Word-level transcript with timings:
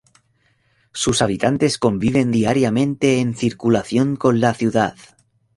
Sus 0.93 1.21
habitantes 1.21 1.77
conviven 1.77 2.31
diariamente 2.31 3.19
en 3.19 3.35
circulación 3.35 4.15
con 4.15 4.39
la 4.41 4.55
ciudad. 4.55 4.95